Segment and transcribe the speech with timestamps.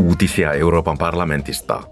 [0.00, 1.82] Uutisia Euroopan parlamentista.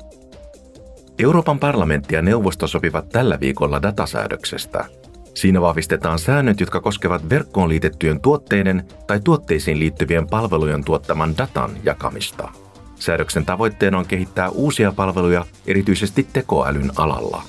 [1.19, 4.85] Euroopan parlamentti ja neuvosto sopivat tällä viikolla datasäädöksestä.
[5.35, 12.49] Siinä vahvistetaan säännöt, jotka koskevat verkkoon liitettyjen tuotteiden tai tuotteisiin liittyvien palvelujen tuottaman datan jakamista.
[12.95, 17.43] Säädöksen tavoitteena on kehittää uusia palveluja erityisesti tekoälyn alalla.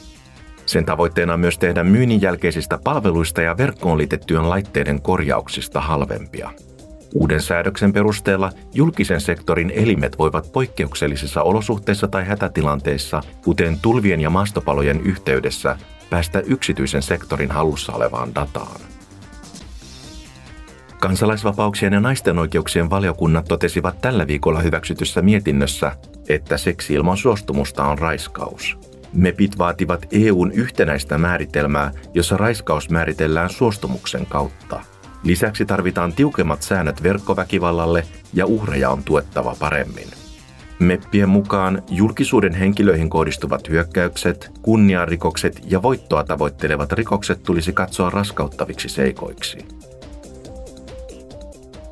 [0.66, 6.50] Sen tavoitteena on myös tehdä myynnin jälkeisistä palveluista ja verkkoon liitettyjen laitteiden korjauksista halvempia.
[7.14, 15.01] Uuden säädöksen perusteella julkisen sektorin elimet voivat poikkeuksellisissa olosuhteissa tai hätätilanteissa, kuten tulvien ja maastopalojen
[15.01, 15.78] yhteydessä,
[16.10, 18.82] päästä yksityisen sektorin hallussa olevaan dataan.
[21.00, 25.92] Kansalaisvapauksien ja naisten oikeuksien valiokunnat totesivat tällä viikolla hyväksytyssä mietinnössä,
[26.29, 28.78] että seksi ilman suostumusta on raiskaus.
[29.14, 34.81] MEPit vaativat EUn yhtenäistä määritelmää, jossa raiskaus määritellään suostumuksen kautta.
[35.23, 40.08] Lisäksi tarvitaan tiukemmat säännöt verkkoväkivallalle ja uhreja on tuettava paremmin.
[40.80, 49.58] Meppien mukaan julkisuuden henkilöihin kohdistuvat hyökkäykset, kunniarikokset ja voittoa tavoittelevat rikokset tulisi katsoa raskauttaviksi seikoiksi.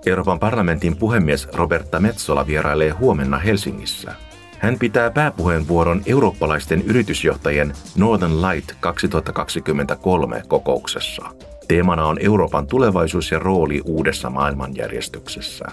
[0.06, 4.14] Euroopan parlamentin puhemies Roberta Metsola vierailee huomenna Helsingissä.
[4.60, 11.26] Hän pitää pääpuheenvuoron eurooppalaisten yritysjohtajien Northern Light 2023 kokouksessa.
[11.68, 15.66] Teemana on Euroopan tulevaisuus ja rooli uudessa maailmanjärjestyksessä.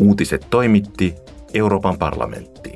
[0.00, 1.14] Uutiset toimitti
[1.54, 2.67] Euroopan parlamentti.